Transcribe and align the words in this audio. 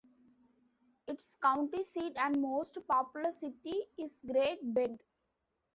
Its 1.07 1.35
county 1.35 1.83
seat 1.83 2.13
and 2.15 2.41
most 2.41 2.75
populous 2.87 3.39
city 3.41 3.83
is 3.99 4.19
Great 4.25 4.57
Bend. 4.73 4.99